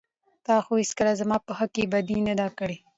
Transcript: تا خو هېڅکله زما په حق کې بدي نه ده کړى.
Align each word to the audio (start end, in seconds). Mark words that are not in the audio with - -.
تا 0.45 0.53
خو 0.65 0.71
هېڅکله 0.81 1.11
زما 1.21 1.37
په 1.45 1.51
حق 1.59 1.71
کې 1.75 1.83
بدي 1.93 2.17
نه 2.27 2.33
ده 2.39 2.47
کړى. 2.57 2.77